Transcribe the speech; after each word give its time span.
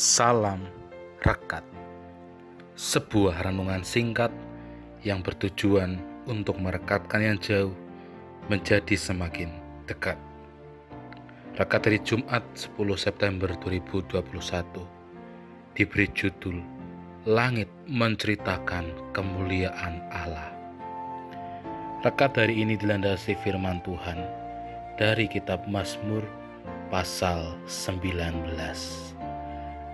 Salam 0.00 0.64
Rekat. 1.20 1.60
Sebuah 2.72 3.44
renungan 3.44 3.84
singkat 3.84 4.32
yang 5.04 5.20
bertujuan 5.20 6.00
untuk 6.24 6.56
merekatkan 6.56 7.20
yang 7.20 7.36
jauh 7.36 7.76
menjadi 8.48 8.96
semakin 8.96 9.52
dekat. 9.84 10.16
Rekat 11.60 11.84
dari 11.84 12.00
Jumat 12.00 12.40
10 12.56 12.80
September 12.96 13.52
2021 13.60 14.24
diberi 15.76 16.08
judul 16.16 16.64
Langit 17.28 17.68
menceritakan 17.84 19.12
kemuliaan 19.12 20.00
Allah. 20.08 20.48
Rekat 22.00 22.40
dari 22.40 22.64
ini 22.64 22.80
dilandasi 22.80 23.36
firman 23.44 23.84
Tuhan 23.84 24.16
dari 24.96 25.28
kitab 25.28 25.68
Mazmur 25.68 26.24
pasal 26.88 27.52
19 27.68 29.19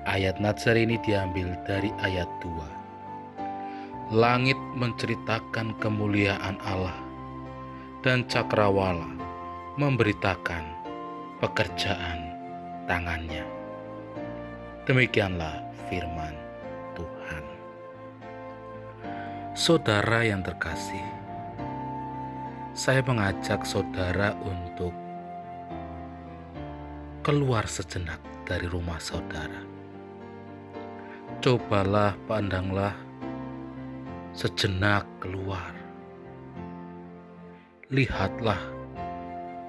Ayat 0.06 0.38
Natsar 0.38 0.78
ini 0.78 1.02
diambil 1.02 1.58
dari 1.66 1.90
ayat 1.98 2.30
2. 2.38 4.14
Langit 4.14 4.54
menceritakan 4.78 5.74
kemuliaan 5.82 6.62
Allah 6.62 6.94
dan 8.06 8.22
cakrawala 8.30 9.10
memberitakan 9.74 10.62
pekerjaan 11.42 12.22
tangannya. 12.86 13.42
Demikianlah 14.86 15.58
firman 15.90 16.38
Tuhan. 16.94 17.44
Saudara 19.58 20.22
yang 20.22 20.46
terkasih, 20.46 21.02
saya 22.78 23.02
mengajak 23.02 23.66
saudara 23.66 24.38
untuk 24.38 24.94
keluar 27.26 27.66
sejenak 27.66 28.22
dari 28.46 28.70
rumah 28.70 29.02
saudara 29.02 29.75
Cobalah 31.46 32.18
pandanglah 32.26 32.90
sejenak 34.34 35.06
keluar. 35.22 35.70
Lihatlah 37.86 38.58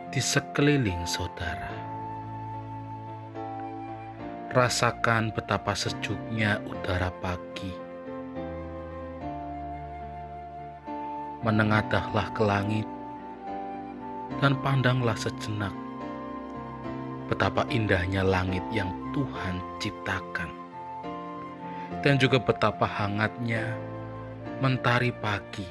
di 0.09 0.17
sekeliling 0.17 1.05
saudara. 1.05 1.69
Rasakan 4.57 5.29
betapa 5.37 5.77
sejuknya 5.77 6.57
udara 6.65 7.13
pagi. 7.21 7.69
Menengadahlah 11.45 12.33
ke 12.33 12.41
langit 12.41 12.89
dan 14.41 14.57
pandanglah 14.65 15.13
sejenak 15.13 15.77
betapa 17.29 17.69
indahnya 17.69 18.25
langit 18.25 18.65
yang 18.73 18.89
Tuhan 19.13 19.61
ciptakan 19.77 20.66
dan 22.05 22.21
juga 22.21 22.37
betapa 22.37 22.85
hangatnya 22.85 23.73
mentari 24.61 25.09
pagi 25.09 25.65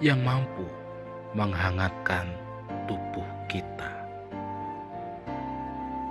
yang 0.00 0.20
mampu 0.20 0.64
menghangatkan 1.32 2.28
tubuh 2.84 3.26
kita. 3.48 3.92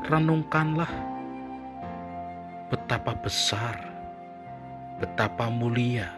Renungkanlah 0.09 0.91
betapa 2.67 3.16
besar, 3.16 3.78
betapa 5.00 5.47
mulia, 5.47 6.11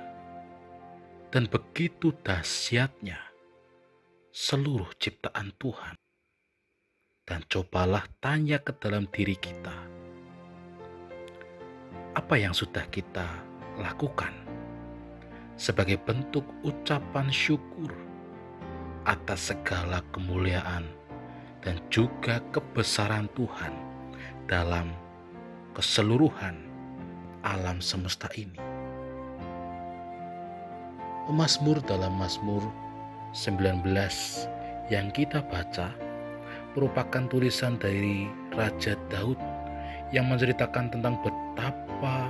dan 1.29 1.45
begitu 1.51 2.15
dahsyatnya 2.23 3.19
seluruh 4.31 4.89
ciptaan 4.97 5.53
Tuhan. 5.59 5.95
Dan 7.25 7.41
cobalah 7.49 8.05
tanya 8.21 8.61
ke 8.61 8.69
dalam 8.77 9.09
diri 9.09 9.33
kita 9.33 10.04
apa 12.15 12.39
yang 12.39 12.55
sudah 12.55 12.87
kita 12.87 13.27
lakukan 13.75 14.31
sebagai 15.59 15.99
bentuk 15.99 16.47
ucapan 16.63 17.27
syukur 17.27 17.91
atas 19.03 19.51
segala 19.51 19.99
kemuliaan 20.15 20.87
dan 21.59 21.75
juga 21.91 22.39
kebesaran 22.55 23.27
Tuhan 23.35 23.75
dalam 24.47 24.95
keseluruhan 25.75 26.55
alam 27.43 27.83
semesta 27.83 28.31
ini. 28.39 28.57
Mazmur 31.27 31.81
dalam 31.83 32.15
Mazmur 32.15 32.63
19 33.35 33.83
yang 34.93 35.09
kita 35.11 35.43
baca 35.51 35.91
merupakan 36.77 37.25
tulisan 37.27 37.75
dari 37.81 38.29
Raja 38.53 38.93
Daud 39.09 39.54
yang 40.13 40.29
menceritakan 40.29 40.93
tentang 40.93 41.17
betapa 41.25 42.29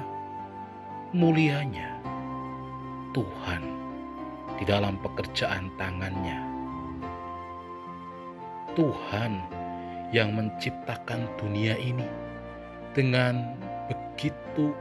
mulianya 1.12 1.96
Tuhan 3.12 3.64
di 4.56 4.64
dalam 4.64 4.96
pekerjaan 5.00 5.72
tangannya. 5.76 6.40
Tuhan 8.76 9.40
yang 10.12 10.36
menciptakan 10.36 11.28
dunia 11.40 11.80
ini 11.80 12.08
dengan 12.96 13.56
begitu 13.88 14.72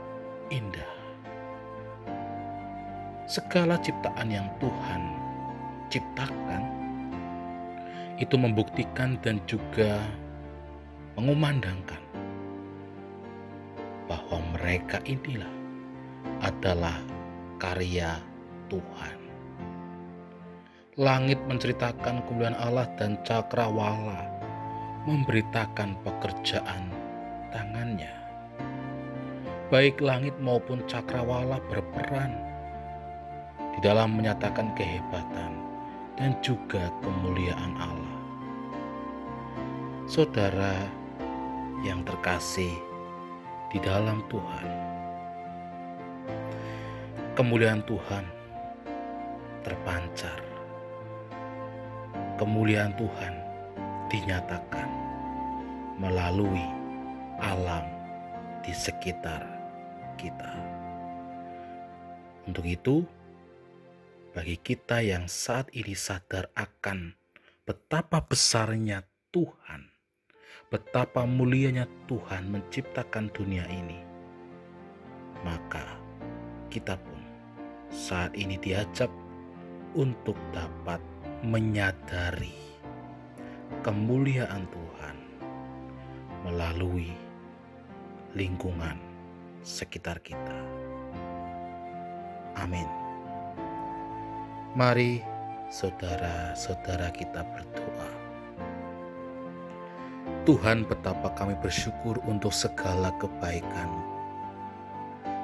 indah. 0.51 0.91
Segala 3.25 3.79
ciptaan 3.81 4.29
yang 4.29 4.47
Tuhan 4.61 5.01
ciptakan 5.89 6.63
itu 8.21 8.35
membuktikan 8.39 9.19
dan 9.19 9.41
juga 9.49 9.99
mengumandangkan 11.19 12.04
bahwa 14.05 14.41
mereka 14.57 15.01
inilah 15.05 15.49
adalah 16.41 16.97
karya 17.57 18.17
Tuhan. 18.69 19.17
Langit 20.95 21.41
menceritakan 21.51 22.23
kemuliaan 22.23 22.55
Allah 22.55 22.87
dan 22.95 23.19
cakrawala 23.27 24.31
memberitakan 25.03 25.99
pekerjaan 26.01 26.87
tangannya. 27.51 28.15
Baik 29.67 29.99
langit 29.99 30.33
maupun 30.39 30.79
cakrawala 30.87 31.59
berperan 31.67 32.31
di 33.75 33.79
dalam 33.83 34.15
menyatakan 34.15 34.71
kehebatan 34.79 35.51
dan 36.15 36.31
juga 36.39 36.87
kemuliaan 37.03 37.75
Allah. 37.75 38.17
Saudara 40.07 40.79
yang 41.83 42.07
terkasih 42.07 42.71
di 43.75 43.83
dalam 43.83 44.23
Tuhan. 44.31 44.67
Kemuliaan 47.35 47.83
Tuhan 47.83 48.23
terpancar. 49.67 50.39
Kemuliaan 52.39 52.95
Tuhan 52.95 53.33
dinyatakan 54.07 54.87
melalui 55.99 56.63
alam 57.43 57.83
di 58.63 58.71
sekitar 58.71 59.43
kita. 60.15 60.55
Untuk 62.47 62.63
itu, 62.63 63.03
bagi 64.31 64.55
kita 64.55 65.03
yang 65.03 65.27
saat 65.27 65.67
ini 65.75 65.99
sadar 65.99 66.47
akan 66.55 67.11
betapa 67.67 68.23
besarnya 68.23 69.03
Tuhan, 69.35 69.94
betapa 70.69 71.23
mulianya 71.23 71.85
Tuhan 72.09 72.49
menciptakan 72.51 73.31
dunia 73.31 73.65
ini, 73.69 73.99
maka 75.43 75.99
kita 76.71 76.97
pun 76.99 77.21
saat 77.93 78.35
ini 78.35 78.59
diajak 78.59 79.09
untuk 79.95 80.35
dapat 80.51 80.99
menyadari 81.45 82.55
kemuliaan 83.81 84.65
Tuhan 84.69 85.17
melalui 86.45 87.13
lingkungan 88.35 88.99
sekitar 89.65 90.19
kita. 90.21 90.59
Amin. 92.55 92.87
Mari 94.75 95.23
saudara-saudara 95.71 97.11
kita 97.15 97.41
berdoa. 97.43 98.14
Tuhan 100.45 100.85
betapa 100.85 101.33
kami 101.33 101.57
bersyukur 101.57 102.21
untuk 102.29 102.53
segala 102.53 103.09
kebaikan. 103.17 103.89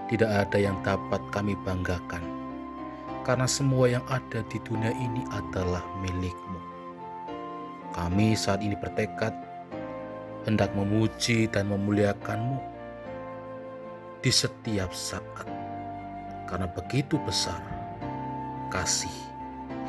Tidak 0.06 0.30
ada 0.30 0.62
yang 0.62 0.78
dapat 0.86 1.18
kami 1.34 1.58
banggakan, 1.66 2.22
karena 3.26 3.50
semua 3.50 3.90
yang 3.90 4.06
ada 4.14 4.46
di 4.46 4.62
dunia 4.62 4.94
ini 4.94 5.26
adalah 5.34 5.82
milikmu. 6.06 6.62
Kami 7.98 8.38
saat 8.38 8.62
ini 8.62 8.78
bertekad 8.78 9.34
hendak 10.46 10.70
memuji 10.78 11.50
dan 11.50 11.74
memuliakanmu 11.74 12.62
di 14.22 14.30
setiap 14.30 14.94
saat, 14.94 15.50
karena 16.46 16.70
begitu 16.78 17.18
besar 17.26 17.58
kasih 18.70 19.18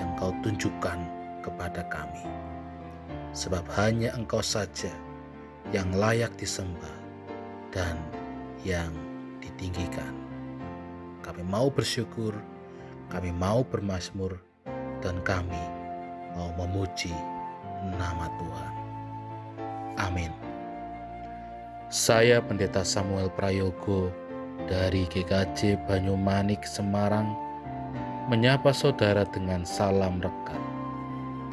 yang 0.01 0.09
kau 0.17 0.33
tunjukkan 0.41 1.05
kepada 1.45 1.85
kami 1.93 2.25
sebab 3.33 3.65
hanya 3.81 4.13
Engkau 4.17 4.45
saja 4.45 4.93
yang 5.73 5.89
layak 5.97 6.33
disembah 6.37 6.97
dan 7.73 7.97
yang 8.63 8.93
ditinggikan. 9.41 10.13
Kami 11.25 11.43
mau 11.47 11.73
bersyukur, 11.73 12.37
kami 13.09 13.33
mau 13.33 13.65
bermasmur, 13.65 14.37
dan 15.03 15.19
kami 15.27 15.61
mau 16.37 16.53
memuji 16.61 17.13
nama 17.99 18.31
Tuhan. 18.39 18.73
Amin. 19.99 20.33
Saya 21.93 22.41
Pendeta 22.41 22.81
Samuel 22.87 23.29
Prayogo 23.29 24.09
dari 24.65 25.05
GKJ 25.11 25.85
Banyumanik 25.85 26.65
Semarang 26.65 27.37
menyapa 28.33 28.73
saudara 28.73 29.29
dengan 29.29 29.67
salam 29.69 30.23
rekat. 30.23 30.72